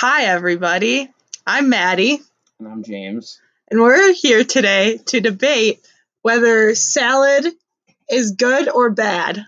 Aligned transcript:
Hi, 0.00 0.26
everybody. 0.26 1.10
I'm 1.44 1.70
Maddie, 1.70 2.20
And 2.60 2.68
I'm 2.68 2.84
James. 2.84 3.40
and 3.68 3.80
we're 3.80 4.12
here 4.12 4.44
today 4.44 4.98
to 5.06 5.20
debate 5.20 5.84
whether 6.22 6.72
salad 6.76 7.52
is 8.08 8.30
good 8.30 8.68
or 8.68 8.90
bad. 8.90 9.44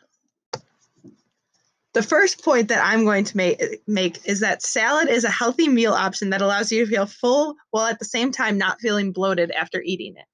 The 1.92 2.02
first 2.02 2.44
point 2.44 2.66
that 2.70 2.84
I'm 2.84 3.04
going 3.04 3.26
to 3.26 3.36
make, 3.36 3.62
make 3.86 4.26
is 4.26 4.40
that 4.40 4.60
salad 4.60 5.08
is 5.08 5.22
a 5.22 5.30
healthy 5.30 5.68
meal 5.68 5.92
option 5.92 6.30
that 6.30 6.42
allows 6.42 6.72
you 6.72 6.84
to 6.84 6.90
feel 6.90 7.06
full 7.06 7.54
while 7.70 7.86
at 7.86 8.00
the 8.00 8.04
same 8.04 8.32
time 8.32 8.58
not 8.58 8.80
feeling 8.80 9.12
bloated 9.12 9.52
after 9.52 9.80
eating 9.80 10.16
it. 10.16 10.26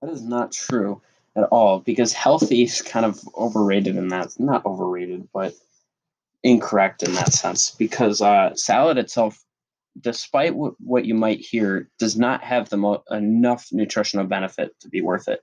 That 0.00 0.10
is 0.10 0.22
not 0.22 0.52
true 0.52 1.02
at 1.36 1.44
all 1.44 1.80
because 1.80 2.14
healthy 2.14 2.62
is 2.62 2.80
kind 2.80 3.04
of 3.04 3.20
overrated 3.36 3.96
in 3.96 4.08
that. 4.08 4.30
Not 4.40 4.64
overrated, 4.64 5.28
but 5.34 5.52
incorrect 6.44 7.02
in 7.02 7.12
that 7.14 7.32
sense 7.32 7.72
because 7.72 8.20
uh, 8.20 8.54
salad 8.54 8.98
itself, 8.98 9.38
despite 10.00 10.54
what, 10.54 10.74
what 10.78 11.04
you 11.04 11.14
might 11.14 11.40
hear, 11.40 11.88
does 11.98 12.16
not 12.16 12.42
have 12.42 12.68
the 12.68 12.76
mo- 12.76 13.04
enough 13.10 13.68
nutritional 13.72 14.26
benefit 14.26 14.78
to 14.80 14.88
be 14.88 15.00
worth 15.00 15.28
it. 15.28 15.40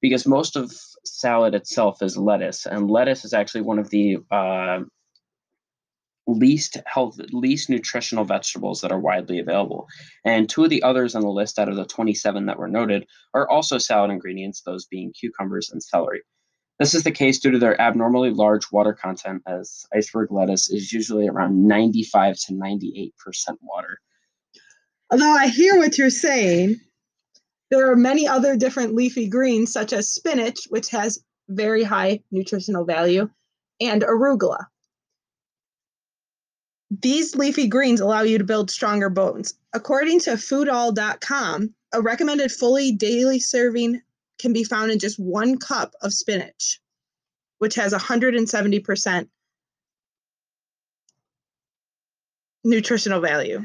Because 0.00 0.26
most 0.26 0.56
of 0.56 0.72
salad 1.04 1.54
itself 1.54 2.02
is 2.02 2.16
lettuce, 2.16 2.66
and 2.66 2.90
lettuce 2.90 3.24
is 3.24 3.32
actually 3.32 3.60
one 3.60 3.78
of 3.78 3.90
the 3.90 4.18
uh, 4.32 4.80
least 6.26 6.78
health, 6.86 7.18
least 7.32 7.68
nutritional 7.70 8.24
vegetables 8.24 8.80
that 8.80 8.92
are 8.92 8.98
widely 8.98 9.38
available. 9.38 9.86
And 10.24 10.48
two 10.48 10.64
of 10.64 10.70
the 10.70 10.82
others 10.82 11.14
on 11.14 11.22
the 11.22 11.28
list 11.28 11.58
out 11.58 11.68
of 11.68 11.76
the 11.76 11.84
27 11.84 12.46
that 12.46 12.58
were 12.58 12.68
noted 12.68 13.06
are 13.34 13.48
also 13.48 13.78
salad 13.78 14.10
ingredients, 14.10 14.62
those 14.62 14.86
being 14.86 15.12
cucumbers 15.12 15.70
and 15.70 15.82
celery. 15.82 16.22
This 16.82 16.96
is 16.96 17.04
the 17.04 17.12
case 17.12 17.38
due 17.38 17.52
to 17.52 17.60
their 17.60 17.80
abnormally 17.80 18.30
large 18.30 18.72
water 18.72 18.92
content, 18.92 19.40
as 19.46 19.86
iceberg 19.94 20.32
lettuce 20.32 20.68
is 20.68 20.92
usually 20.92 21.28
around 21.28 21.64
95 21.64 22.36
to 22.46 22.54
98% 22.54 23.12
water. 23.60 24.00
Although 25.08 25.30
I 25.30 25.46
hear 25.46 25.78
what 25.78 25.96
you're 25.96 26.10
saying, 26.10 26.80
there 27.70 27.88
are 27.88 27.94
many 27.94 28.26
other 28.26 28.56
different 28.56 28.96
leafy 28.96 29.28
greens, 29.28 29.72
such 29.72 29.92
as 29.92 30.10
spinach, 30.10 30.64
which 30.70 30.88
has 30.88 31.22
very 31.48 31.84
high 31.84 32.18
nutritional 32.32 32.84
value, 32.84 33.30
and 33.80 34.02
arugula. 34.02 34.66
These 36.90 37.36
leafy 37.36 37.68
greens 37.68 38.00
allow 38.00 38.22
you 38.22 38.38
to 38.38 38.44
build 38.44 38.72
stronger 38.72 39.08
bones. 39.08 39.54
According 39.72 40.18
to 40.22 40.30
foodal.com, 40.30 41.74
a 41.92 42.02
recommended 42.02 42.50
fully 42.50 42.90
daily 42.90 43.38
serving 43.38 44.02
can 44.42 44.52
be 44.52 44.64
found 44.64 44.90
in 44.90 44.98
just 44.98 45.18
one 45.18 45.58
cup 45.58 45.94
of 46.02 46.12
spinach, 46.12 46.80
which 47.58 47.76
has 47.76 47.94
170% 47.94 49.28
nutritional 52.64 53.20
value. 53.20 53.64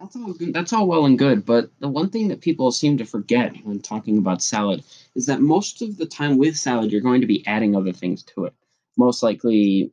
That's 0.00 0.16
all 0.16 0.32
good. 0.32 0.52
That's 0.52 0.72
all 0.72 0.86
well 0.86 1.06
and 1.06 1.18
good, 1.18 1.44
but 1.46 1.70
the 1.80 1.88
one 1.88 2.10
thing 2.10 2.28
that 2.28 2.40
people 2.40 2.72
seem 2.72 2.98
to 2.98 3.04
forget 3.04 3.54
when 3.64 3.80
talking 3.80 4.18
about 4.18 4.42
salad 4.42 4.84
is 5.14 5.26
that 5.26 5.40
most 5.40 5.82
of 5.82 5.96
the 5.96 6.06
time 6.06 6.36
with 6.36 6.56
salad, 6.56 6.92
you're 6.92 7.00
going 7.00 7.20
to 7.20 7.26
be 7.26 7.46
adding 7.46 7.74
other 7.74 7.92
things 7.92 8.22
to 8.22 8.44
it. 8.44 8.54
Most 8.96 9.22
likely, 9.22 9.92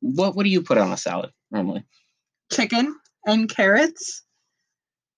what 0.00 0.34
what 0.34 0.44
do 0.44 0.48
you 0.48 0.62
put 0.62 0.78
on 0.78 0.92
a 0.92 0.96
salad 0.96 1.32
normally? 1.50 1.84
chicken 2.50 2.96
and 3.26 3.48
carrots 3.48 4.22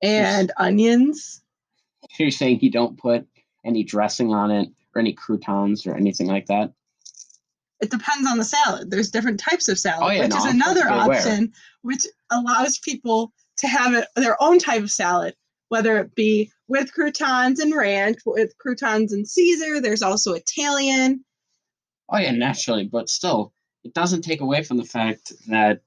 and 0.02 0.52
onions. 0.56 1.42
You're 2.18 2.30
saying 2.30 2.60
you 2.62 2.70
don't 2.70 2.98
put 2.98 3.26
any 3.64 3.84
dressing 3.84 4.32
on 4.32 4.50
it 4.50 4.68
or 4.94 5.00
any 5.00 5.12
croutons 5.12 5.86
or 5.86 5.94
anything 5.94 6.26
like 6.26 6.46
that. 6.46 6.72
It 7.80 7.90
depends 7.90 8.28
on 8.28 8.38
the 8.38 8.44
salad. 8.44 8.90
There's 8.90 9.10
different 9.10 9.38
types 9.38 9.68
of 9.68 9.78
salad, 9.78 10.02
Oh, 10.02 10.10
yeah, 10.10 10.22
which 10.22 10.30
no, 10.30 10.36
is 10.38 10.44
I'm 10.46 10.56
another 10.56 10.88
option, 10.88 11.52
which 11.82 12.06
allows 12.30 12.78
people 12.78 13.32
to 13.58 13.68
have 13.68 13.94
it, 13.94 14.06
their 14.16 14.40
own 14.42 14.58
type 14.58 14.82
of 14.82 14.90
salad, 14.90 15.34
whether 15.68 15.98
it 15.98 16.14
be 16.14 16.50
with 16.66 16.92
croutons 16.92 17.60
and 17.60 17.74
ranch, 17.74 18.18
with 18.26 18.56
croutons 18.58 19.12
and 19.12 19.28
Caesar. 19.28 19.80
There's 19.80 20.02
also 20.02 20.34
Italian. 20.34 21.24
Oh 22.08 22.18
yeah, 22.18 22.32
naturally, 22.32 22.84
but 22.84 23.08
still, 23.08 23.52
it 23.84 23.94
doesn't 23.94 24.22
take 24.22 24.40
away 24.40 24.64
from 24.64 24.76
the 24.76 24.84
fact 24.84 25.32
that 25.48 25.82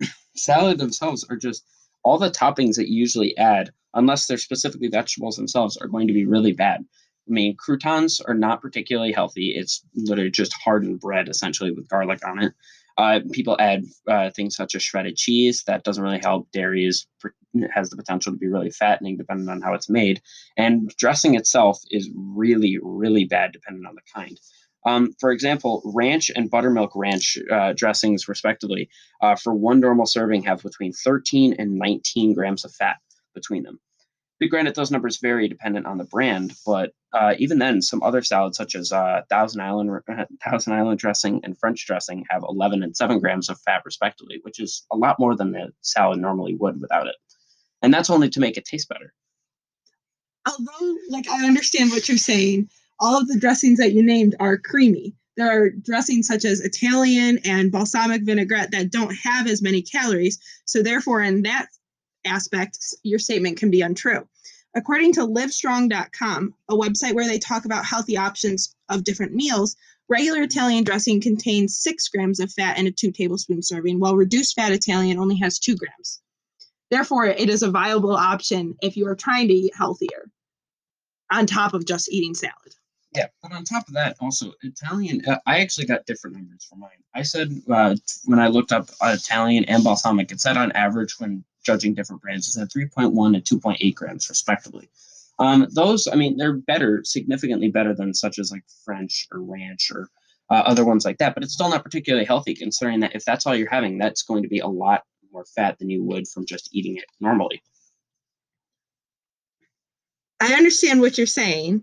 salad 0.36 0.78
themselves 0.78 1.24
are 1.30 1.36
just 1.36 1.64
all 2.02 2.18
the 2.18 2.30
toppings 2.30 2.76
that 2.76 2.88
you 2.88 2.98
usually 2.98 3.36
add, 3.36 3.70
unless 3.96 4.26
they're 4.26 4.38
specifically 4.38 4.88
vegetables 4.88 5.36
themselves, 5.36 5.76
are 5.76 5.88
going 5.88 6.06
to 6.06 6.14
be 6.14 6.26
really 6.26 6.52
bad. 6.52 6.84
I 7.28 7.32
mean, 7.32 7.56
croutons 7.56 8.20
are 8.20 8.34
not 8.34 8.62
particularly 8.62 9.12
healthy. 9.12 9.52
It's 9.56 9.82
literally 9.94 10.30
just 10.30 10.52
hardened 10.52 11.00
bread, 11.00 11.28
essentially, 11.28 11.72
with 11.72 11.88
garlic 11.88 12.24
on 12.24 12.40
it. 12.40 12.52
Uh, 12.96 13.20
people 13.32 13.56
add 13.58 13.84
uh, 14.08 14.30
things 14.30 14.56
such 14.56 14.74
as 14.74 14.82
shredded 14.82 15.16
cheese. 15.16 15.64
That 15.66 15.84
doesn't 15.84 16.02
really 16.02 16.20
help. 16.22 16.48
Dairy 16.52 16.86
is 16.86 17.06
has 17.72 17.90
the 17.90 17.96
potential 17.96 18.32
to 18.32 18.38
be 18.38 18.48
really 18.48 18.70
fattening, 18.70 19.16
depending 19.16 19.48
on 19.48 19.60
how 19.60 19.74
it's 19.74 19.88
made. 19.88 20.20
And 20.56 20.90
dressing 20.98 21.34
itself 21.34 21.80
is 21.90 22.10
really, 22.14 22.78
really 22.82 23.24
bad, 23.24 23.52
depending 23.52 23.86
on 23.86 23.94
the 23.94 24.02
kind. 24.14 24.38
Um, 24.86 25.12
for 25.18 25.32
example, 25.32 25.82
ranch 25.84 26.30
and 26.34 26.50
buttermilk 26.50 26.92
ranch 26.94 27.38
uh, 27.50 27.72
dressings, 27.74 28.28
respectively, 28.28 28.88
uh, 29.20 29.34
for 29.34 29.52
one 29.52 29.80
normal 29.80 30.06
serving, 30.06 30.44
have 30.44 30.62
between 30.62 30.92
13 30.92 31.56
and 31.58 31.76
19 31.76 32.34
grams 32.34 32.64
of 32.64 32.72
fat 32.72 32.96
between 33.34 33.64
them. 33.64 33.80
Granted, 34.50 34.74
those 34.74 34.90
numbers 34.90 35.16
vary 35.16 35.48
dependent 35.48 35.86
on 35.86 35.96
the 35.96 36.04
brand, 36.04 36.52
but 36.66 36.92
uh, 37.14 37.34
even 37.38 37.58
then, 37.58 37.80
some 37.80 38.02
other 38.02 38.22
salads, 38.22 38.58
such 38.58 38.74
as 38.74 38.92
uh, 38.92 39.22
Thousand 39.30 39.62
Island 39.62 39.90
Thousand 40.44 40.74
Island 40.74 40.98
dressing 40.98 41.40
and 41.42 41.58
French 41.58 41.86
dressing, 41.86 42.26
have 42.28 42.44
11 42.46 42.82
and 42.82 42.94
7 42.94 43.18
grams 43.18 43.48
of 43.48 43.58
fat, 43.62 43.82
respectively, 43.86 44.40
which 44.42 44.60
is 44.60 44.84
a 44.92 44.96
lot 44.96 45.18
more 45.18 45.34
than 45.34 45.52
the 45.52 45.72
salad 45.80 46.20
normally 46.20 46.54
would 46.54 46.80
without 46.80 47.06
it. 47.06 47.16
And 47.80 47.94
that's 47.94 48.10
only 48.10 48.28
to 48.28 48.40
make 48.40 48.58
it 48.58 48.66
taste 48.66 48.88
better. 48.90 49.14
Although, 50.46 50.98
like, 51.08 51.28
I 51.30 51.46
understand 51.46 51.90
what 51.90 52.08
you're 52.08 52.18
saying, 52.18 52.68
all 53.00 53.18
of 53.18 53.28
the 53.28 53.38
dressings 53.38 53.78
that 53.78 53.92
you 53.92 54.02
named 54.02 54.36
are 54.38 54.58
creamy. 54.58 55.14
There 55.38 55.50
are 55.50 55.70
dressings 55.70 56.26
such 56.26 56.44
as 56.44 56.60
Italian 56.60 57.38
and 57.44 57.72
balsamic 57.72 58.22
vinaigrette 58.22 58.70
that 58.72 58.90
don't 58.90 59.14
have 59.14 59.46
as 59.46 59.62
many 59.62 59.82
calories. 59.82 60.38
So, 60.66 60.82
therefore, 60.82 61.22
in 61.22 61.42
that 61.42 61.68
aspect, 62.26 62.78
your 63.02 63.18
statement 63.18 63.58
can 63.58 63.70
be 63.70 63.80
untrue. 63.80 64.26
According 64.74 65.14
to 65.14 65.20
livestrong.com, 65.20 66.54
a 66.68 66.74
website 66.74 67.14
where 67.14 67.26
they 67.26 67.38
talk 67.38 67.64
about 67.64 67.86
healthy 67.86 68.16
options 68.18 68.74
of 68.90 69.04
different 69.04 69.32
meals, 69.32 69.74
regular 70.08 70.42
Italian 70.42 70.84
dressing 70.84 71.20
contains 71.20 71.78
six 71.78 72.08
grams 72.08 72.40
of 72.40 72.52
fat 72.52 72.78
in 72.78 72.86
a 72.86 72.90
two 72.90 73.10
tablespoon 73.10 73.62
serving, 73.62 73.98
while 73.98 74.16
reduced 74.16 74.54
fat 74.54 74.72
Italian 74.72 75.18
only 75.18 75.36
has 75.36 75.58
two 75.58 75.76
grams. 75.76 76.20
Therefore, 76.90 77.24
it 77.26 77.48
is 77.48 77.62
a 77.62 77.70
viable 77.70 78.14
option 78.14 78.76
if 78.82 78.96
you 78.96 79.06
are 79.08 79.16
trying 79.16 79.48
to 79.48 79.54
eat 79.54 79.74
healthier 79.74 80.30
on 81.32 81.46
top 81.46 81.74
of 81.74 81.86
just 81.86 82.12
eating 82.12 82.34
salad. 82.34 82.74
Yeah, 83.14 83.26
but 83.42 83.52
on 83.52 83.64
top 83.64 83.88
of 83.88 83.94
that, 83.94 84.16
also 84.20 84.52
Italian. 84.62 85.22
Uh, 85.26 85.38
I 85.46 85.60
actually 85.60 85.86
got 85.86 86.04
different 86.04 86.36
numbers 86.36 86.64
for 86.68 86.76
mine. 86.76 86.90
I 87.14 87.22
said 87.22 87.50
uh, 87.70 87.96
when 88.26 88.38
I 88.38 88.48
looked 88.48 88.72
up 88.72 88.90
uh, 89.00 89.16
Italian 89.18 89.64
and 89.64 89.82
balsamic, 89.82 90.30
it 90.30 90.40
said 90.40 90.58
on 90.58 90.70
average 90.72 91.18
when 91.18 91.42
judging 91.66 91.94
different 91.94 92.22
brands, 92.22 92.56
it 92.56 92.62
at 92.62 92.68
3.1 92.68 93.34
and 93.34 93.44
2.8 93.44 93.94
grams 93.94 94.28
respectively. 94.28 94.88
Um, 95.38 95.66
those, 95.74 96.06
I 96.06 96.14
mean, 96.14 96.36
they're 96.36 96.54
better, 96.54 97.02
significantly 97.04 97.68
better 97.68 97.92
than 97.92 98.14
such 98.14 98.38
as 98.38 98.50
like 98.52 98.62
French 98.84 99.26
or 99.32 99.42
ranch 99.42 99.90
or 99.92 100.08
uh, 100.48 100.62
other 100.64 100.84
ones 100.84 101.04
like 101.04 101.18
that. 101.18 101.34
But 101.34 101.42
it's 101.42 101.52
still 101.52 101.68
not 101.68 101.84
particularly 101.84 102.24
healthy, 102.24 102.54
considering 102.54 103.00
that 103.00 103.14
if 103.14 103.24
that's 103.24 103.46
all 103.46 103.54
you're 103.54 103.68
having, 103.68 103.98
that's 103.98 104.22
going 104.22 104.44
to 104.44 104.48
be 104.48 104.60
a 104.60 104.66
lot 104.66 105.02
more 105.32 105.44
fat 105.44 105.78
than 105.78 105.90
you 105.90 106.02
would 106.04 106.26
from 106.28 106.46
just 106.46 106.70
eating 106.72 106.96
it 106.96 107.04
normally. 107.20 107.62
I 110.40 110.54
understand 110.54 111.00
what 111.00 111.18
you're 111.18 111.26
saying, 111.26 111.82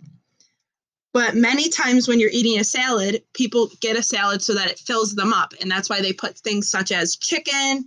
but 1.12 1.36
many 1.36 1.70
times 1.70 2.08
when 2.08 2.20
you're 2.20 2.30
eating 2.32 2.60
a 2.60 2.64
salad, 2.64 3.24
people 3.34 3.70
get 3.82 3.98
a 3.98 4.04
salad 4.04 4.42
so 4.42 4.54
that 4.54 4.70
it 4.70 4.80
fills 4.80 5.14
them 5.14 5.34
up. 5.34 5.54
And 5.62 5.70
that's 5.70 5.90
why 5.90 6.02
they 6.02 6.14
put 6.14 6.38
things 6.38 6.70
such 6.70 6.92
as 6.92 7.18
chicken 7.18 7.86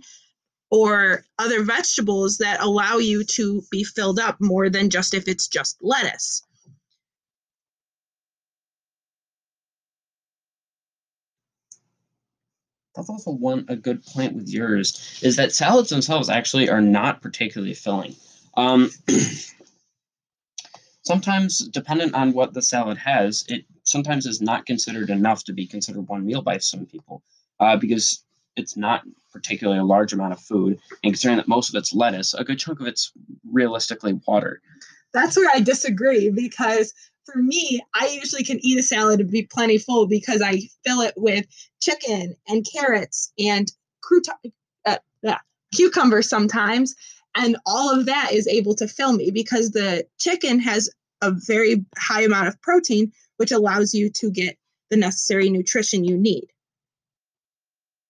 or 0.69 1.23
other 1.39 1.63
vegetables 1.63 2.37
that 2.37 2.61
allow 2.61 2.97
you 2.97 3.23
to 3.23 3.63
be 3.71 3.83
filled 3.83 4.19
up 4.19 4.37
more 4.39 4.69
than 4.69 4.89
just 4.89 5.13
if 5.13 5.27
it's 5.27 5.47
just 5.47 5.77
lettuce. 5.81 6.43
That's 12.95 13.09
also 13.09 13.31
one 13.31 13.65
a 13.69 13.75
good 13.75 14.03
point 14.03 14.33
with 14.33 14.49
yours 14.49 15.19
is 15.21 15.35
that 15.35 15.53
salads 15.53 15.89
themselves 15.89 16.29
actually 16.29 16.67
are 16.67 16.81
not 16.81 17.21
particularly 17.21 17.75
filling. 17.75 18.15
Um, 18.55 18.89
sometimes, 21.03 21.59
dependent 21.59 22.15
on 22.15 22.33
what 22.33 22.55
the 22.55 22.61
salad 22.61 22.97
has, 22.97 23.45
it 23.49 23.65
sometimes 23.83 24.25
is 24.25 24.41
not 24.41 24.65
considered 24.65 25.11
enough 25.11 25.43
to 25.43 25.53
be 25.53 25.67
considered 25.67 26.07
one 26.07 26.25
meal 26.25 26.41
by 26.41 26.57
some 26.57 26.87
people 26.87 27.21
uh, 27.59 27.77
because 27.77 28.23
it's 28.57 28.75
not 28.75 29.03
particularly 29.31 29.79
a 29.79 29.85
large 29.85 30.11
amount 30.11 30.33
of 30.33 30.39
food. 30.39 30.79
And 31.03 31.13
considering 31.13 31.37
that 31.37 31.47
most 31.47 31.69
of 31.69 31.75
it's 31.75 31.93
lettuce, 31.93 32.33
a 32.33 32.43
good 32.43 32.59
chunk 32.59 32.79
of 32.81 32.87
it's 32.87 33.11
realistically 33.49 34.19
water. 34.27 34.61
That's 35.13 35.37
where 35.37 35.49
I 35.53 35.61
disagree 35.61 36.29
because 36.29 36.93
for 37.25 37.37
me, 37.37 37.81
I 37.93 38.07
usually 38.07 38.43
can 38.43 38.59
eat 38.65 38.79
a 38.79 38.83
salad 38.83 39.19
and 39.19 39.29
be 39.29 39.43
plenty 39.43 39.77
full 39.77 40.07
because 40.07 40.41
I 40.41 40.61
fill 40.85 41.01
it 41.01 41.13
with 41.17 41.45
chicken 41.81 42.35
and 42.47 42.65
carrots 42.71 43.31
and 43.37 43.71
crouton, 44.01 44.51
uh, 44.85 44.97
yeah, 45.21 45.39
cucumbers 45.73 46.29
sometimes, 46.29 46.95
and 47.35 47.57
all 47.65 47.93
of 47.93 48.05
that 48.05 48.31
is 48.31 48.47
able 48.47 48.75
to 48.75 48.87
fill 48.87 49.13
me 49.13 49.29
because 49.29 49.71
the 49.71 50.07
chicken 50.17 50.59
has 50.59 50.89
a 51.21 51.31
very 51.31 51.85
high 51.97 52.23
amount 52.23 52.47
of 52.47 52.61
protein, 52.61 53.11
which 53.37 53.51
allows 53.51 53.93
you 53.93 54.09
to 54.09 54.31
get 54.31 54.57
the 54.89 54.97
necessary 54.97 55.49
nutrition 55.49 56.03
you 56.05 56.17
need. 56.17 56.47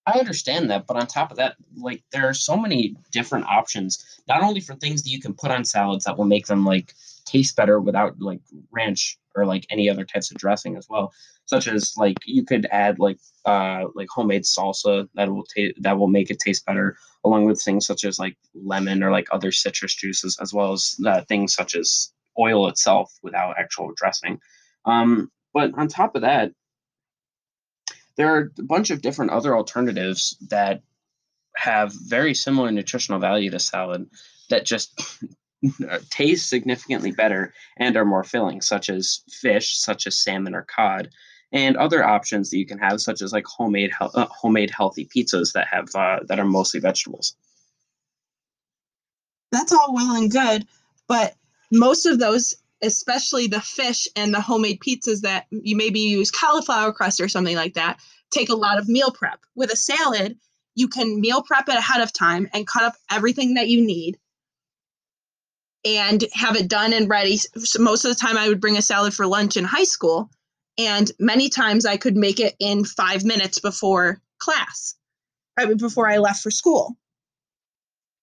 I 0.07 0.19
understand 0.19 0.69
that, 0.69 0.87
but 0.87 0.95
on 0.95 1.05
top 1.05 1.31
of 1.31 1.37
that, 1.37 1.57
like 1.75 2.01
there 2.13 2.27
are 2.29 2.33
so 2.33 2.55
many 2.55 2.95
different 3.11 3.45
options, 3.45 4.21
not 4.27 4.41
only 4.41 4.61
for 4.61 4.73
things 4.73 5.03
that 5.03 5.09
you 5.09 5.19
can 5.19 5.33
put 5.33 5.51
on 5.51 5.65
salads 5.65 6.05
that 6.05 6.17
will 6.17 6.25
make 6.25 6.47
them 6.47 6.65
like 6.65 6.93
taste 7.25 7.57
better 7.57 7.81
without 7.81 8.19
like 8.21 8.39
ranch 8.71 9.17
or 9.35 9.45
like 9.45 9.65
any 9.69 9.89
other 9.89 10.05
types 10.05 10.31
of 10.31 10.37
dressing 10.37 10.77
as 10.77 10.87
well, 10.89 11.11
such 11.45 11.67
as 11.67 11.93
like 11.97 12.15
you 12.25 12.45
could 12.45 12.67
add 12.71 12.99
like 12.99 13.19
uh 13.43 13.83
like 13.95 14.07
homemade 14.09 14.43
salsa 14.43 15.09
that 15.15 15.29
will 15.29 15.43
taste 15.43 15.75
that 15.81 15.99
will 15.99 16.07
make 16.07 16.31
it 16.31 16.39
taste 16.39 16.65
better, 16.65 16.97
along 17.25 17.43
with 17.43 17.61
things 17.61 17.85
such 17.85 18.05
as 18.05 18.17
like 18.17 18.37
lemon 18.55 19.03
or 19.03 19.11
like 19.11 19.27
other 19.31 19.51
citrus 19.51 19.93
juices, 19.93 20.37
as 20.41 20.53
well 20.53 20.71
as 20.71 20.95
uh, 21.05 21.21
things 21.27 21.53
such 21.53 21.75
as 21.75 22.13
oil 22.39 22.69
itself 22.69 23.11
without 23.23 23.55
actual 23.59 23.91
dressing. 23.97 24.39
Um, 24.85 25.29
but 25.53 25.71
on 25.77 25.89
top 25.89 26.15
of 26.15 26.21
that, 26.21 26.53
there 28.17 28.35
are 28.35 28.51
a 28.57 28.63
bunch 28.63 28.89
of 28.89 29.01
different 29.01 29.31
other 29.31 29.55
alternatives 29.55 30.35
that 30.49 30.81
have 31.55 31.93
very 31.93 32.33
similar 32.33 32.71
nutritional 32.71 33.19
value 33.19 33.49
to 33.51 33.59
salad 33.59 34.09
that 34.49 34.65
just 34.65 34.99
taste 36.09 36.49
significantly 36.49 37.11
better 37.11 37.53
and 37.77 37.95
are 37.95 38.05
more 38.05 38.23
filling, 38.23 38.61
such 38.61 38.89
as 38.89 39.21
fish, 39.29 39.77
such 39.77 40.07
as 40.07 40.17
salmon 40.17 40.55
or 40.55 40.63
cod, 40.63 41.09
and 41.51 41.77
other 41.77 42.03
options 42.03 42.49
that 42.49 42.57
you 42.57 42.65
can 42.65 42.79
have, 42.79 42.99
such 43.01 43.21
as 43.21 43.31
like 43.31 43.45
homemade 43.45 43.91
uh, 44.01 44.25
homemade 44.25 44.71
healthy 44.71 45.05
pizzas 45.05 45.53
that 45.53 45.67
have 45.71 45.87
uh, 45.95 46.19
that 46.27 46.39
are 46.39 46.45
mostly 46.45 46.79
vegetables. 46.79 47.35
That's 49.51 49.71
all 49.71 49.93
well 49.93 50.15
and 50.15 50.31
good, 50.31 50.67
but 51.07 51.35
most 51.71 52.05
of 52.05 52.19
those 52.19 52.55
especially 52.81 53.47
the 53.47 53.61
fish 53.61 54.07
and 54.15 54.33
the 54.33 54.41
homemade 54.41 54.79
pizzas 54.79 55.21
that 55.21 55.45
you 55.49 55.75
maybe 55.75 55.99
use 55.99 56.31
cauliflower 56.31 56.91
crust 56.91 57.19
or 57.19 57.27
something 57.27 57.55
like 57.55 57.73
that, 57.73 57.99
take 58.31 58.49
a 58.49 58.55
lot 58.55 58.77
of 58.77 58.87
meal 58.87 59.11
prep. 59.11 59.39
With 59.55 59.71
a 59.71 59.75
salad, 59.75 60.37
you 60.75 60.87
can 60.87 61.19
meal 61.19 61.41
prep 61.41 61.69
it 61.69 61.75
ahead 61.75 62.01
of 62.01 62.13
time 62.13 62.47
and 62.53 62.67
cut 62.67 62.83
up 62.83 62.95
everything 63.11 63.55
that 63.55 63.67
you 63.67 63.85
need 63.85 64.17
and 65.83 66.23
have 66.33 66.55
it 66.55 66.67
done 66.67 66.93
and 66.93 67.09
ready. 67.09 67.37
So 67.37 67.81
most 67.81 68.05
of 68.05 68.09
the 68.09 68.19
time, 68.19 68.37
I 68.37 68.47
would 68.47 68.61
bring 68.61 68.77
a 68.77 68.81
salad 68.81 69.13
for 69.13 69.25
lunch 69.25 69.57
in 69.57 69.63
high 69.63 69.85
school, 69.85 70.29
and 70.77 71.11
many 71.19 71.49
times 71.49 71.85
I 71.85 71.97
could 71.97 72.15
make 72.15 72.39
it 72.39 72.55
in 72.59 72.85
five 72.85 73.23
minutes 73.23 73.59
before 73.59 74.21
class, 74.37 74.95
right 75.57 75.77
before 75.77 76.09
I 76.09 76.17
left 76.17 76.43
for 76.43 76.51
school. 76.51 76.97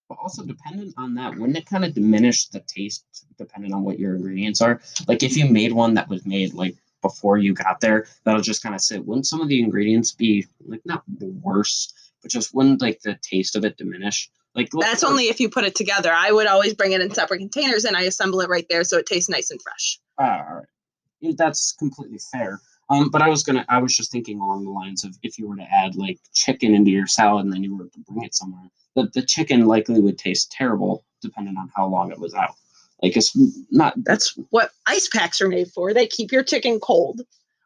But 0.09 0.19
also 0.23 0.45
dependent 0.45 0.95
on 0.99 1.15
that, 1.15 1.37
wouldn't 1.37 1.57
it 1.57 1.67
kind 1.67 1.85
of 1.85 1.95
diminish 1.95 2.49
the 2.49 2.61
taste 2.61 3.05
depending 3.39 3.73
on 3.73 3.85
what 3.85 3.99
your 3.99 4.17
ingredients 4.17 4.61
are? 4.61 4.81
Like 5.09 5.23
if 5.23 5.37
you 5.37 5.49
made 5.49 5.73
one 5.73 5.95
that 5.95 6.09
was 6.09 6.27
made 6.27 6.53
like 6.53 6.77
before 7.01 7.39
you 7.39 7.55
got 7.55 7.81
there, 7.81 8.07
that'll 8.25 8.41
just 8.41 8.63
kind 8.63 8.75
of 8.75 8.81
sit. 8.81 9.05
Wouldn't 9.05 9.27
some 9.27 9.41
of 9.41 9.49
the 9.49 9.61
ingredients 9.61 10.13
be 10.13 10.47
like 10.67 10.83
not 10.85 11.05
worse, 11.21 11.93
but 12.23 12.31
just 12.31 12.55
wouldn't 12.55 12.83
like 12.83 13.01
the 13.01 13.19
taste 13.23 13.57
of 13.57 13.65
it 13.65 13.77
diminish? 13.77 14.31
Like 14.55 14.69
that's 14.79 15.05
only 15.05 15.25
if 15.25 15.41
you 15.41 15.49
put 15.49 15.65
it 15.65 15.75
together. 15.75 16.13
I 16.13 16.31
would 16.31 16.47
always 16.47 16.75
bring 16.75 16.93
it 16.93 17.01
in 17.01 17.13
separate 17.13 17.39
containers 17.39 17.85
and 17.85 17.97
I 17.97 18.03
assemble 18.03 18.41
it 18.41 18.49
right 18.49 18.67
there 18.71 18.85
so 18.85 18.99
it 18.99 19.07
tastes 19.07 19.29
nice 19.29 19.51
and 19.51 19.61
fresh. 19.61 19.99
Ah, 20.19 20.45
all 20.49 20.57
right, 20.57 21.37
that's 21.37 21.73
completely 21.73 22.19
fair. 22.33 22.61
Um, 22.91 23.09
but 23.11 23.23
I 23.23 23.29
was 23.29 23.43
gonna, 23.43 23.65
I 23.69 23.79
was 23.79 23.97
just 23.97 24.13
thinking 24.13 24.41
along 24.41 24.65
the 24.65 24.71
lines 24.71 25.05
of 25.05 25.17
if 25.23 25.39
you 25.39 25.49
were 25.49 25.57
to 25.57 25.67
add 25.73 25.97
like 25.97 26.19
chicken 26.35 26.75
into 26.75 26.91
your 26.91 27.07
salad 27.07 27.45
and 27.45 27.53
then 27.53 27.63
you 27.63 27.77
were 27.77 27.85
to 27.85 27.99
bring 28.01 28.25
it 28.25 28.35
somewhere, 28.35 28.71
the, 28.95 29.11
the 29.15 29.23
chicken 29.23 29.67
likely 29.67 30.01
would 30.01 30.19
taste 30.19 30.53
terrible 30.53 31.05
depending 31.23 31.57
on 31.57 31.71
how 31.75 31.87
long 31.87 32.11
it 32.11 32.19
was 32.19 32.35
out. 32.35 32.55
Like 33.03 33.17
it's 33.17 33.37
not. 33.71 33.95
That's 33.97 34.39
what 34.51 34.71
ice 34.87 35.09
packs 35.09 35.41
are 35.41 35.49
made 35.49 35.69
for. 35.69 35.93
They 35.93 36.07
keep 36.07 36.31
your 36.31 36.43
chicken 36.43 36.79
cold, 36.81 37.23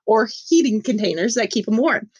or 0.09 0.29
heating 0.49 0.83
containers 0.83 1.35
that 1.35 1.51
keep 1.51 1.67
them 1.67 1.77
warm. 1.77 2.11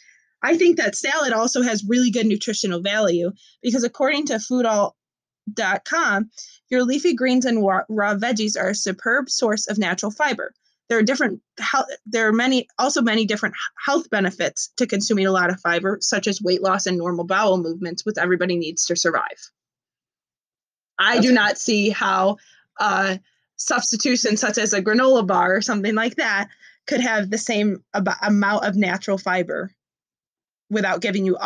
I 0.43 0.55
think 0.55 0.77
that 0.77 0.95
salad 0.95 1.33
also 1.33 1.61
has 1.61 1.83
really 1.83 2.11
good 2.11 2.27
nutritional 2.27 2.81
value 2.81 3.31
because 3.61 3.83
according 3.83 4.27
to 4.27 4.35
foodal.com, 4.35 6.29
your 6.69 6.83
leafy 6.83 7.13
greens 7.13 7.45
and 7.45 7.65
raw, 7.65 7.81
raw 7.89 8.13
veggies 8.13 8.57
are 8.57 8.69
a 8.69 8.75
superb 8.75 9.29
source 9.29 9.67
of 9.67 9.77
natural 9.77 10.11
fiber 10.11 10.53
there 10.89 10.97
are 10.97 11.03
different 11.03 11.41
there 12.05 12.27
are 12.27 12.33
many 12.33 12.67
also 12.77 13.01
many 13.01 13.25
different 13.25 13.55
health 13.85 14.09
benefits 14.09 14.71
to 14.77 14.87
consuming 14.87 15.25
a 15.25 15.31
lot 15.31 15.49
of 15.49 15.59
fiber 15.61 15.97
such 16.01 16.27
as 16.27 16.41
weight 16.41 16.61
loss 16.61 16.85
and 16.85 16.97
normal 16.97 17.25
bowel 17.25 17.57
movements 17.57 18.05
which 18.05 18.17
everybody 18.17 18.57
needs 18.57 18.85
to 18.85 18.95
survive 18.95 19.51
i 20.97 21.15
That's 21.15 21.27
do 21.27 21.31
not 21.31 21.57
see 21.57 21.89
how 21.89 22.37
uh, 22.79 23.17
substitution 23.57 24.37
such 24.37 24.57
as 24.57 24.73
a 24.73 24.81
granola 24.81 25.25
bar 25.25 25.55
or 25.55 25.61
something 25.61 25.95
like 25.95 26.15
that 26.15 26.49
could 26.87 27.01
have 27.01 27.29
the 27.29 27.37
same 27.37 27.83
ab- 27.93 28.09
amount 28.21 28.65
of 28.65 28.75
natural 28.75 29.17
fiber 29.17 29.71
without 30.69 31.01
giving 31.01 31.25
you 31.25 31.37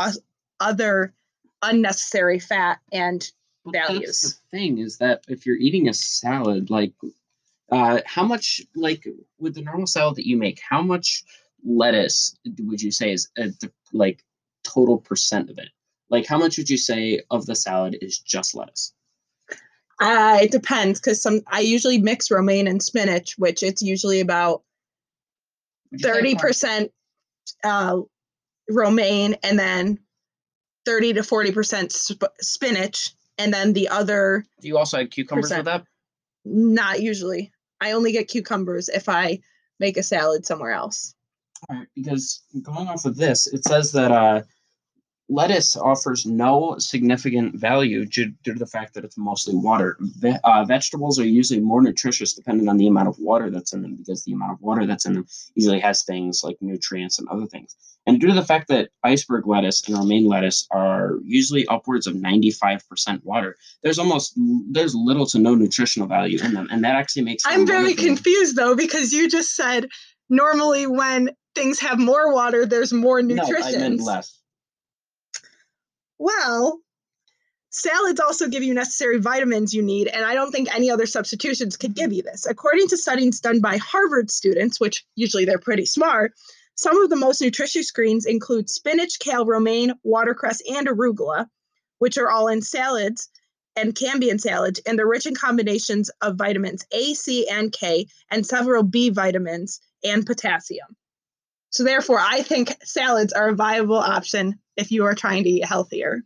other 0.60 1.14
unnecessary 1.62 2.40
fat 2.40 2.80
and 2.92 3.30
values. 3.66 4.22
That's 4.22 4.36
the 4.36 4.58
thing 4.58 4.78
is 4.78 4.98
that 4.98 5.24
if 5.28 5.46
you're 5.46 5.58
eating 5.58 5.90
a 5.90 5.94
salad, 5.94 6.70
like 6.70 6.94
uh, 7.74 8.02
how 8.06 8.24
much, 8.24 8.62
like 8.76 9.08
with 9.40 9.56
the 9.56 9.62
normal 9.62 9.88
salad 9.88 10.18
that 10.18 10.28
you 10.28 10.38
make, 10.38 10.62
how 10.68 10.82
much 10.82 11.24
lettuce 11.66 12.38
would 12.60 12.82
you 12.82 12.92
say 12.92 13.12
is 13.12 13.30
uh, 13.38 13.48
the, 13.62 13.72
like 13.94 14.24
total 14.64 15.00
percent 15.00 15.50
of 15.50 15.58
it? 15.58 15.70
Like, 16.10 16.28
how 16.28 16.38
much 16.38 16.58
would 16.58 16.70
you 16.70 16.78
say 16.78 17.22
of 17.32 17.48
the 17.48 17.56
salad 17.56 17.98
is 18.00 18.20
just 18.20 18.54
lettuce? 18.54 18.94
Uh, 20.00 20.40
it 20.42 20.52
depends 20.52 21.00
because 21.00 21.22
some 21.22 21.42
I 21.48 21.62
usually 21.62 21.98
mix 21.98 22.30
romaine 22.30 22.68
and 22.68 22.82
spinach, 22.82 23.38
which 23.38 23.64
it's 23.64 23.82
usually 23.82 24.20
about 24.20 24.62
thirty 26.00 26.36
percent 26.36 26.92
uh, 27.64 28.02
romaine 28.70 29.36
and 29.42 29.58
then 29.58 30.00
thirty 30.86 31.14
to 31.14 31.24
forty 31.24 31.52
percent 31.52 31.92
sp- 31.92 32.38
spinach, 32.40 33.16
and 33.40 33.52
then 33.52 33.74
the 33.74 33.88
other. 33.90 34.46
Do 34.62 34.68
you 34.68 34.78
also 34.78 35.00
add 35.00 35.12
cucumbers 35.12 35.46
percent. 35.46 35.60
with 35.60 35.66
that? 35.66 35.86
Not 36.46 37.02
usually. 37.02 37.53
I 37.84 37.92
only 37.92 38.14
get 38.14 38.30
cucumbers 38.30 38.88
if 38.88 39.10
I 39.10 39.42
make 39.78 39.98
a 39.98 40.04
salad 40.04 40.46
somewhere 40.46 40.72
else. 40.72 41.16
All 41.70 41.76
right, 41.76 41.88
because 41.94 42.44
going 42.62 42.88
off 42.88 43.04
of 43.04 43.18
this, 43.18 43.48
it 43.48 43.66
says 43.66 43.92
that 43.92 44.10
uh, 44.10 44.42
lettuce 45.30 45.76
offers 45.76 46.26
no 46.26 46.76
significant 46.78 47.56
value 47.56 48.06
due, 48.06 48.34
due, 48.44 48.54
to 48.54 48.60
the 48.60 48.66
fact 48.66 48.94
that 48.94 49.04
it's 49.04 49.18
mostly 49.18 49.56
water. 49.56 49.98
Ve- 50.00 50.38
uh, 50.44 50.66
vegetables 50.66 51.20
are 51.20 51.26
usually 51.26 51.60
more 51.60 51.82
nutritious 51.82 52.34
depending 52.34 52.68
on 52.68 52.78
the 52.78 52.88
amount 52.88 53.08
of 53.08 53.18
water 53.20 53.50
that's 53.50 53.74
in 53.74 53.82
them, 53.82 53.96
because 53.96 54.24
the 54.24 54.34
amount 54.34 54.52
of 54.52 54.62
water 54.62 54.86
that's 54.86 55.06
in 55.06 55.14
them 55.14 55.26
usually 55.56 55.80
has 55.80 56.04
things 56.04 56.44
like 56.44 56.58
nutrients 56.62 57.20
and 57.20 57.28
other 57.30 57.46
things. 57.46 57.76
And 58.06 58.20
due 58.20 58.28
to 58.28 58.34
the 58.34 58.44
fact 58.44 58.68
that 58.68 58.90
iceberg 59.04 59.48
lettuce 59.48 59.88
and 59.88 59.98
romaine 59.98 60.28
lettuce 60.28 60.68
are 60.72 61.20
usually 61.24 61.66
upwards 61.68 62.06
of 62.06 62.16
95% 62.16 63.24
water, 63.24 63.56
there's 63.82 64.00
almost 64.00 64.34
there's 64.72 64.94
little 64.94 65.26
to 65.28 65.40
no 65.40 65.56
nutritional 65.56 66.08
value 66.08 66.40
in 66.44 66.54
them. 66.54 66.68
And 66.70 66.84
that 66.84 66.96
actually 66.96 67.24
makes 67.24 67.44
I'm 67.48 67.66
very 67.66 67.94
confused 67.94 68.58
though, 68.58 68.76
because 68.76 69.14
you 69.14 69.30
just 69.30 69.56
said 69.56 69.88
normally 70.30 70.86
when 70.86 71.30
things 71.56 71.80
have 71.80 71.98
more 71.98 72.34
water, 72.34 72.66
there's 72.66 72.92
more 72.92 73.22
nutrition. 73.22 73.72
No, 73.72 73.78
I 73.78 73.90
meant 73.90 74.02
less. 74.02 74.43
Well, 76.18 76.80
Salads 77.76 78.20
also 78.20 78.48
give 78.48 78.62
you 78.62 78.76
necessary 78.76 79.18
vitamins 79.18 79.74
you 79.74 79.82
need, 79.82 80.08
and 80.08 80.24
I 80.24 80.36
don't 80.36 80.52
think 80.52 80.74
any 80.74 80.92
other 80.92 81.08
substitutions 81.08 81.76
could 81.76 81.96
give 81.96 82.14
you 82.14 82.22
this. 82.22 82.46
According 82.46 82.88
to 82.90 82.98
studies 82.98 83.40
done 83.40 83.62
by 83.62 83.78
Harvard 83.78 84.30
students, 84.30 84.80
which 84.80 85.04
usually 85.16 85.44
they're 85.44 85.58
pretty 85.58 85.88
smart, 85.88 86.34
some 86.76 87.02
of 87.02 87.10
the 87.10 87.16
most 87.16 87.42
nutritious 87.42 87.90
greens 87.90 88.28
include 88.28 88.70
spinach, 88.70 89.18
kale, 89.18 89.46
romaine, 89.46 89.94
watercress, 90.04 90.62
and 90.70 90.88
arugula, 90.88 91.48
which 91.98 92.20
are 92.20 92.30
all 92.30 92.48
in 92.48 92.62
salads 92.62 93.30
and 93.76 93.96
can 93.96 94.20
be 94.20 94.30
in 94.30 94.38
salads, 94.38 94.80
and 94.86 95.00
they're 95.00 95.08
rich 95.08 95.26
in 95.26 95.34
combinations 95.34 96.12
of 96.22 96.36
vitamins 96.36 96.86
A, 96.92 97.16
C, 97.16 97.48
and 97.50 97.72
K, 97.72 98.06
and 98.30 98.46
several 98.46 98.84
B 98.84 99.10
vitamins 99.10 99.82
and 100.04 100.24
potassium. 100.26 100.96
So, 101.74 101.84
therefore, 101.84 102.20
I 102.20 102.44
think 102.44 102.76
salads 102.84 103.34
are 103.34 103.50
a 103.50 103.56
viable 103.56 103.98
option 103.98 104.60
if 104.78 104.92
you 104.92 105.06
are 105.06 105.16
trying 105.16 105.44
to 105.44 105.50
eat 105.50 105.66
healthier. 105.66 106.22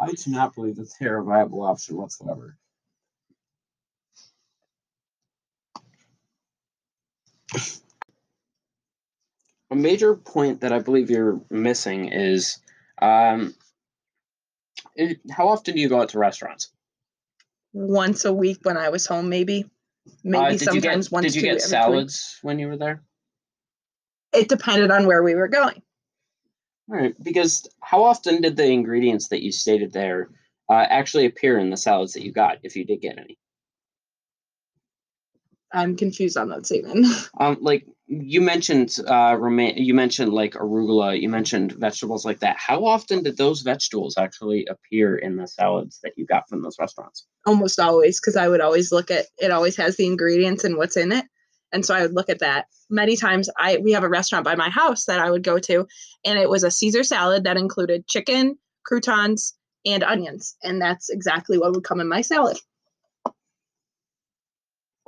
I 0.00 0.12
do 0.12 0.30
not 0.30 0.54
believe 0.54 0.76
that 0.76 0.90
they're 0.98 1.18
a 1.18 1.24
viable 1.24 1.62
option 1.62 1.96
whatsoever. 1.96 2.56
a 9.70 9.76
major 9.76 10.14
point 10.14 10.62
that 10.62 10.72
I 10.72 10.78
believe 10.78 11.10
you're 11.10 11.38
missing 11.50 12.10
is 12.10 12.58
um, 13.02 13.54
it, 14.94 15.18
how 15.30 15.48
often 15.48 15.74
do 15.74 15.80
you 15.80 15.90
go 15.90 16.00
out 16.00 16.08
to 16.10 16.18
restaurants? 16.18 16.70
Once 17.74 18.24
a 18.24 18.32
week 18.32 18.60
when 18.62 18.78
I 18.78 18.88
was 18.88 19.04
home, 19.04 19.28
maybe. 19.28 19.66
Maybe 20.24 20.54
uh, 20.54 20.58
sometimes 20.58 21.08
get, 21.08 21.12
once. 21.12 21.26
Did 21.26 21.34
you 21.34 21.42
get 21.42 21.60
salads 21.60 22.38
when 22.40 22.58
you 22.58 22.68
were 22.68 22.78
there? 22.78 23.02
It 24.38 24.48
depended 24.48 24.90
on 24.90 25.06
where 25.06 25.22
we 25.22 25.34
were 25.34 25.48
going. 25.48 25.82
All 26.90 26.96
right, 26.96 27.14
because 27.22 27.68
how 27.82 28.04
often 28.04 28.40
did 28.40 28.56
the 28.56 28.66
ingredients 28.66 29.28
that 29.28 29.42
you 29.42 29.52
stated 29.52 29.92
there 29.92 30.30
uh, 30.70 30.86
actually 30.88 31.26
appear 31.26 31.58
in 31.58 31.70
the 31.70 31.76
salads 31.76 32.12
that 32.14 32.24
you 32.24 32.32
got, 32.32 32.58
if 32.62 32.76
you 32.76 32.84
did 32.84 33.02
get 33.02 33.18
any? 33.18 33.38
I'm 35.72 35.96
confused 35.96 36.36
on 36.36 36.48
that 36.48 36.66
statement. 36.66 37.06
Um, 37.40 37.58
like 37.60 37.86
you 38.06 38.40
mentioned, 38.40 38.96
uh, 39.06 39.36
romaine. 39.38 39.76
You 39.76 39.94
mentioned 39.94 40.32
like 40.32 40.54
arugula. 40.54 41.20
You 41.20 41.28
mentioned 41.28 41.72
vegetables 41.72 42.24
like 42.24 42.40
that. 42.40 42.56
How 42.56 42.84
often 42.86 43.22
did 43.22 43.36
those 43.36 43.60
vegetables 43.60 44.16
actually 44.16 44.66
appear 44.66 45.16
in 45.16 45.36
the 45.36 45.46
salads 45.46 46.00
that 46.02 46.14
you 46.16 46.26
got 46.26 46.48
from 46.48 46.62
those 46.62 46.76
restaurants? 46.80 47.26
Almost 47.46 47.78
always, 47.78 48.18
because 48.18 48.34
I 48.34 48.48
would 48.48 48.60
always 48.60 48.90
look 48.90 49.10
at 49.10 49.26
it. 49.38 49.50
Always 49.50 49.76
has 49.76 49.96
the 49.96 50.06
ingredients 50.06 50.64
and 50.64 50.76
what's 50.76 50.96
in 50.96 51.12
it, 51.12 51.26
and 51.72 51.84
so 51.84 51.94
I 51.94 52.02
would 52.02 52.14
look 52.14 52.28
at 52.28 52.40
that. 52.40 52.66
Many 52.90 53.16
times, 53.16 53.50
I 53.58 53.78
we 53.78 53.92
have 53.92 54.04
a 54.04 54.08
restaurant 54.08 54.44
by 54.44 54.54
my 54.54 54.70
house 54.70 55.04
that 55.06 55.20
I 55.20 55.30
would 55.30 55.42
go 55.42 55.58
to, 55.58 55.86
and 56.24 56.38
it 56.38 56.48
was 56.48 56.64
a 56.64 56.70
Caesar 56.70 57.04
salad 57.04 57.44
that 57.44 57.56
included 57.56 58.06
chicken, 58.06 58.58
croutons, 58.84 59.54
and 59.84 60.02
onions, 60.02 60.56
and 60.62 60.80
that's 60.80 61.10
exactly 61.10 61.58
what 61.58 61.72
would 61.72 61.84
come 61.84 62.00
in 62.00 62.08
my 62.08 62.20
salad. 62.20 62.58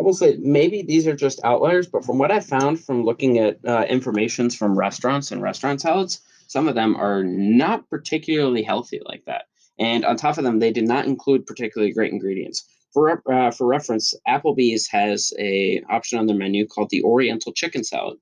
I 0.01 0.03
will 0.03 0.15
say 0.15 0.39
maybe 0.41 0.81
these 0.81 1.07
are 1.07 1.15
just 1.15 1.45
outliers, 1.45 1.87
but 1.87 2.07
from 2.07 2.17
what 2.17 2.31
I 2.31 2.41
found 2.41 2.83
from 2.83 3.05
looking 3.05 3.39
at 3.39 3.59
uh, 3.67 3.85
informations 3.87 4.57
from 4.57 4.79
restaurants 4.79 5.31
and 5.31 5.43
restaurant 5.43 5.83
salads, 5.83 6.23
some 6.47 6.69
of 6.69 6.75
them 6.75 6.97
are 6.97 7.23
not 7.23 7.89
particularly 7.91 8.63
healthy 8.63 9.01
like 9.05 9.25
that. 9.27 9.45
And 9.79 10.07
on 10.07 10.17
top 10.17 10.39
of 10.39 10.45
them, 10.45 10.59
they 10.59 10.73
did 10.73 10.89
not 10.89 11.05
include 11.05 11.47
particularly 11.47 11.93
great 11.93 12.13
ingredients. 12.13 12.65
For 12.93 13.23
uh, 13.33 13.51
for 13.53 13.67
reference, 13.67 14.15
Applebee's 14.27 14.89
has 14.89 15.33
a 15.39 15.83
option 15.89 16.19
on 16.19 16.27
their 16.27 16.37
menu 16.37 16.67
called 16.67 16.91
the 16.91 17.03
Oriental 17.05 17.53
Chicken 17.53 17.85
Salad, 17.85 18.19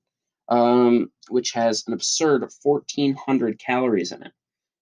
um, 0.47 1.11
which 1.29 1.51
has 1.51 1.83
an 1.87 1.93
absurd 1.93 2.47
1,400 2.61 3.59
calories 3.59 4.11
in 4.11 4.21
it 4.23 4.31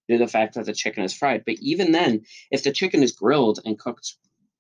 due 0.10 0.18
to 0.18 0.26
the 0.26 0.32
fact 0.32 0.56
that 0.56 0.66
the 0.66 0.74
chicken 0.74 1.04
is 1.04 1.14
fried. 1.14 1.44
But 1.46 1.56
even 1.60 1.92
then, 1.92 2.26
if 2.52 2.64
the 2.64 2.72
chicken 2.72 3.04
is 3.04 3.14
grilled 3.14 3.60
and 3.64 3.80
cooked 3.80 4.16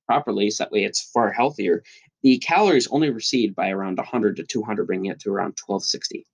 properly, 0.06 0.50
so 0.50 0.64
that 0.64 0.72
way 0.72 0.84
it's 0.84 1.10
far 1.12 1.32
healthier, 1.32 1.84
the 2.24 2.38
calories 2.40 2.88
only 2.88 3.10
recede 3.10 3.56
by 3.56 3.70
around 3.70 3.98
100 3.98 4.38
to 4.38 4.44
200, 4.44 4.88
bringing 4.88 5.12
it 5.12 5.20
to 5.22 5.30
around 5.30 5.58
1260. 5.66 6.26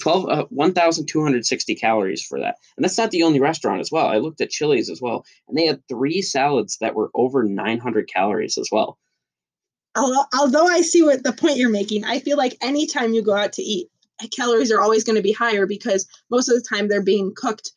12, 0.00 0.28
uh, 0.28 0.46
1,260 0.50 1.74
calories 1.74 2.22
for 2.22 2.38
that. 2.38 2.56
And 2.76 2.84
that's 2.84 2.98
not 2.98 3.10
the 3.10 3.24
only 3.24 3.40
restaurant 3.40 3.80
as 3.80 3.90
well. 3.90 4.06
I 4.06 4.18
looked 4.18 4.40
at 4.40 4.50
Chili's 4.50 4.90
as 4.90 5.02
well, 5.02 5.24
and 5.48 5.56
they 5.56 5.66
had 5.66 5.82
three 5.88 6.22
salads 6.22 6.78
that 6.80 6.94
were 6.94 7.10
over 7.14 7.42
900 7.42 8.08
calories 8.08 8.58
as 8.58 8.68
well. 8.70 8.98
Although 9.96 10.66
I 10.66 10.82
see 10.82 11.02
what 11.02 11.24
the 11.24 11.32
point 11.32 11.56
you're 11.56 11.70
making, 11.70 12.04
I 12.04 12.20
feel 12.20 12.36
like 12.36 12.56
anytime 12.62 13.14
you 13.14 13.22
go 13.22 13.34
out 13.34 13.54
to 13.54 13.62
eat, 13.62 13.88
calories 14.30 14.70
are 14.70 14.80
always 14.80 15.04
going 15.04 15.16
to 15.16 15.22
be 15.22 15.32
higher 15.32 15.66
because 15.66 16.06
most 16.30 16.48
of 16.48 16.54
the 16.54 16.66
time 16.68 16.88
they're 16.88 17.02
being 17.02 17.32
cooked 17.34 17.72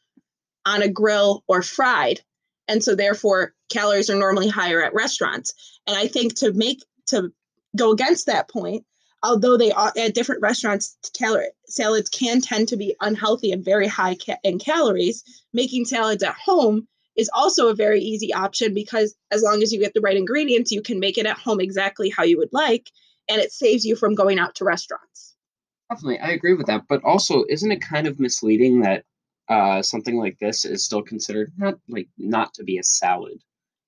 on 0.66 0.82
a 0.82 0.88
grill 0.88 1.44
or 1.48 1.62
fried. 1.62 2.22
And 2.68 2.84
so 2.84 2.96
therefore 2.96 3.54
calories 3.70 4.10
are 4.10 4.16
normally 4.16 4.48
higher 4.48 4.84
at 4.84 4.94
restaurants. 4.94 5.54
And 5.88 5.98
I 5.98 6.08
think 6.08 6.36
to 6.36 6.54
make 6.54 6.84
to 7.08 7.32
go 7.76 7.92
against 7.92 8.28
that 8.28 8.50
point, 8.50 8.86
although 9.24 9.58
they 9.58 9.72
are 9.72 9.94
at 9.98 10.14
different 10.14 10.42
restaurants, 10.42 10.98
salads 11.68 12.10
can 12.10 12.42
tend 12.42 12.68
to 12.70 12.78
be 12.78 12.96
unhealthy 13.02 13.52
and 13.52 13.64
very 13.64 13.88
high 13.88 14.16
ca- 14.16 14.38
in 14.44 14.60
calories. 14.60 15.24
Making 15.54 15.86
salads 15.86 16.24
at 16.24 16.36
home 16.36 16.88
is 17.16 17.30
also 17.34 17.68
a 17.68 17.76
very 17.76 18.02
easy 18.02 18.34
option 18.34 18.74
because 18.74 19.16
as 19.32 19.44
long 19.44 19.62
as 19.62 19.72
you 19.72 19.80
get 19.80 19.94
the 19.94 20.02
right 20.02 20.18
ingredients, 20.18 20.72
you 20.72 20.82
can 20.82 21.00
make 21.00 21.18
it 21.18 21.26
at 21.26 21.38
home 21.38 21.60
exactly 21.60 22.10
how 22.10 22.24
you 22.24 22.38
would 22.38 22.54
like, 22.54 22.90
and 23.30 23.42
it 23.42 23.52
saves 23.52 23.86
you 23.86 23.96
from 23.96 24.16
going 24.16 24.40
out 24.40 24.56
to 24.56 24.66
restaurants. 24.66 25.36
Definitely, 25.90 26.20
I 26.20 26.32
agree 26.32 26.54
with 26.54 26.68
that. 26.68 26.86
But 26.88 27.04
also, 27.04 27.44
isn't 27.50 27.72
it 27.72 27.82
kind 27.82 28.08
of 28.08 28.20
misleading 28.20 28.82
that 28.82 29.04
uh, 29.50 29.82
something 29.82 30.18
like 30.18 30.38
this 30.40 30.64
is 30.64 30.86
still 30.86 31.04
considered 31.04 31.52
not 31.58 31.76
like 31.90 32.08
not 32.18 32.54
to 32.56 32.64
be 32.64 32.78
a 32.78 32.84
salad? 32.84 33.40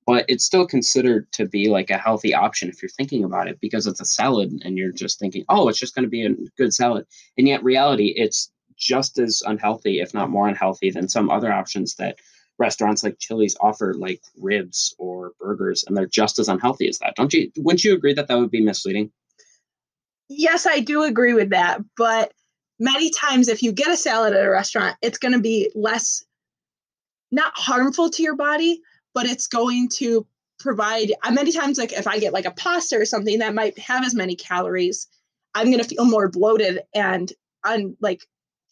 But 0.06 0.26
it's 0.28 0.46
still 0.46 0.68
considered 0.68 1.32
to 1.34 1.46
be 1.46 1.70
like 1.70 1.90
a 1.90 1.98
healthy 1.98 2.34
option 2.34 2.70
if 2.70 2.82
you're 2.82 2.90
thinking 2.90 3.24
about 3.24 3.48
it 3.48 3.60
because 3.62 3.88
it's 3.88 4.02
a 4.02 4.06
salad 4.06 4.52
and 4.64 4.78
you're 4.78 4.92
just 4.92 5.20
thinking 5.20 5.46
oh 5.50 5.68
it's 5.68 5.80
just 5.80 5.96
going 5.96 6.04
to 6.04 6.10
be 6.10 6.26
a 6.26 6.36
good 6.58 6.74
salad. 6.74 7.06
And 7.38 7.48
yet 7.48 7.64
reality 7.64 8.14
it's 8.16 8.52
just 8.78 9.20
as 9.20 9.44
unhealthy 9.46 10.00
if 10.00 10.14
not 10.14 10.30
more 10.30 10.48
unhealthy 10.48 10.90
than 10.90 11.08
some 11.08 11.30
other 11.30 11.52
options 11.52 11.96
that 11.96 12.18
restaurants 12.60 13.04
like 13.04 13.18
chili's 13.20 13.56
offer 13.62 13.94
like 13.94 14.22
ribs 14.38 14.96
or 15.00 15.32
burgers 15.40 15.84
and 15.88 15.96
they're 15.98 16.06
just 16.06 16.40
as 16.40 16.50
unhealthy 16.50 16.88
as 16.88 17.00
that. 17.00 17.16
Don't 17.16 17.34
you 17.34 17.52
wouldn't 17.58 17.84
you 17.84 17.94
agree 17.94 18.14
that 18.14 18.28
that 18.28 18.38
would 18.38 18.52
be 18.52 18.62
misleading? 18.62 19.12
Yes 20.30 20.66
i 20.66 20.80
do 20.80 21.04
agree 21.04 21.34
with 21.34 21.52
that 21.52 21.80
but 21.98 22.34
many 22.80 23.12
times 23.12 23.48
if 23.48 23.62
you 23.64 23.72
get 23.72 23.90
a 23.90 23.96
salad 23.96 24.34
at 24.34 24.46
a 24.46 24.50
restaurant 24.50 24.98
it's 25.02 25.18
going 25.18 25.34
to 25.34 25.40
be 25.40 25.72
less 25.76 26.26
not 27.32 27.54
harmful 27.56 28.10
to 28.10 28.24
your 28.24 28.36
body 28.36 28.82
but 29.14 29.26
it's 29.26 29.48
going 29.48 29.90
to 29.90 30.26
provide 30.60 31.12
uh, 31.24 31.32
many 31.32 31.52
times 31.52 31.78
like 31.78 31.92
if 31.94 32.08
i 32.08 32.20
get 32.20 32.34
like 32.34 32.46
a 32.46 32.52
pasta 32.52 32.98
or 32.98 33.06
something 33.06 33.40
that 33.40 33.54
might 33.54 33.78
have 33.78 34.06
as 34.06 34.16
many 34.16 34.36
calories 34.36 35.08
i'm 35.56 35.68
going 35.68 35.82
to 35.82 35.88
feel 35.88 36.06
more 36.06 36.30
bloated 36.30 36.82
and 36.94 37.34
un 37.64 37.96
like 38.00 38.22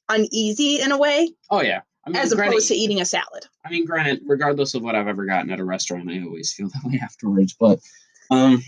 uneasy 0.10 0.80
in 0.82 0.92
a 0.92 0.98
way 0.98 1.30
oh 1.50 1.62
yeah. 1.62 1.82
I 2.06 2.10
mean, 2.10 2.18
as 2.18 2.32
opposed 2.32 2.68
to 2.70 2.74
eating 2.74 3.00
a 3.00 3.06
salad. 3.06 3.46
I 3.64 3.70
mean 3.70 3.86
granted 3.86 4.22
regardless 4.26 4.74
of 4.74 4.84
what 4.84 4.96
i've 4.96 5.08
ever 5.08 5.26
gotten 5.26 5.52
at 5.52 5.60
a 5.60 5.66
restaurant 5.66 6.10
i 6.10 6.22
always 6.22 6.54
feel 6.54 6.70
that 6.70 6.84
way 6.84 7.00
afterwards 7.02 7.56
but 7.60 7.80
um 8.30 8.62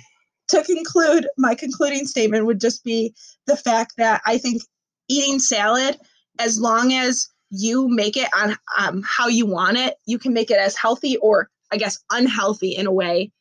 to 0.49 0.63
conclude 0.63 1.27
my 1.37 1.55
concluding 1.55 2.05
statement 2.05 2.45
would 2.45 2.59
just 2.59 2.83
be 2.83 3.13
the 3.47 3.57
fact 3.57 3.93
that 3.97 4.21
i 4.25 4.37
think 4.37 4.61
eating 5.07 5.39
salad 5.39 5.97
as 6.39 6.59
long 6.59 6.93
as 6.93 7.29
you 7.49 7.87
make 7.87 8.17
it 8.17 8.29
on 8.35 8.57
um, 8.79 9.03
how 9.05 9.27
you 9.27 9.45
want 9.45 9.77
it 9.77 9.95
you 10.05 10.17
can 10.17 10.33
make 10.33 10.51
it 10.51 10.57
as 10.57 10.75
healthy 10.75 11.17
or 11.17 11.49
I 11.73 11.77
guess, 11.77 11.97
unhealthy 12.11 12.75
in 12.75 12.85
a 12.85 12.91
way 12.91 13.31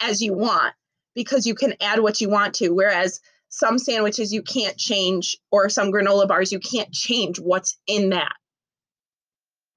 as 0.00 0.20
you 0.20 0.34
want 0.34 0.74
because 1.14 1.46
you 1.46 1.54
can 1.54 1.74
add 1.80 2.00
what 2.00 2.20
you 2.20 2.28
want 2.28 2.54
to. 2.54 2.70
Whereas 2.70 3.20
some 3.48 3.78
sandwiches 3.78 4.32
you 4.32 4.42
can't 4.42 4.76
change, 4.76 5.38
or 5.52 5.68
some 5.68 5.92
granola 5.92 6.26
bars, 6.26 6.50
you 6.50 6.58
can't 6.58 6.92
change 6.92 7.38
what's 7.38 7.78
in 7.86 8.10
that. 8.10 8.32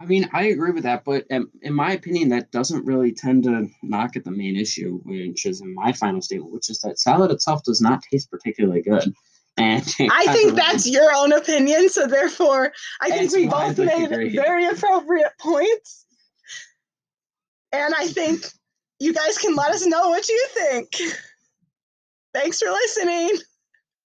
I 0.01 0.05
mean, 0.05 0.27
I 0.33 0.45
agree 0.45 0.71
with 0.71 0.83
that, 0.83 1.03
but 1.05 1.25
in, 1.29 1.47
in 1.61 1.73
my 1.73 1.91
opinion, 1.91 2.29
that 2.29 2.51
doesn't 2.51 2.85
really 2.85 3.11
tend 3.11 3.43
to 3.43 3.67
knock 3.83 4.15
at 4.15 4.23
the 4.23 4.31
main 4.31 4.55
issue, 4.55 4.99
which 5.03 5.45
is 5.45 5.61
in 5.61 5.75
my 5.75 5.91
final 5.93 6.21
statement, 6.21 6.51
which 6.51 6.69
is 6.71 6.79
that 6.79 6.97
salad 6.99 7.29
itself 7.29 7.61
does 7.63 7.79
not 7.79 8.01
taste 8.01 8.31
particularly 8.31 8.81
good. 8.81 9.13
And 9.57 9.83
I 9.99 10.31
think 10.31 10.55
that's 10.55 10.87
your 10.87 11.13
own 11.13 11.33
opinion, 11.33 11.89
so 11.89 12.07
therefore, 12.07 12.71
I 13.01 13.09
think 13.09 13.33
we 13.33 13.45
both 13.45 13.77
made 13.77 14.31
very 14.31 14.65
appropriate 14.65 15.33
points. 15.37 16.05
And 17.71 17.93
I 17.95 18.07
think 18.07 18.45
you 18.99 19.13
guys 19.13 19.37
can 19.37 19.55
let 19.55 19.71
us 19.71 19.85
know 19.85 20.09
what 20.09 20.27
you 20.27 20.47
think. 20.53 20.89
Thanks 22.33 22.59
for 22.59 22.69
listening. 22.69 23.31